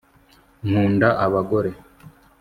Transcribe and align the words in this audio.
nkunda 0.65 1.07
abagore 1.25 1.71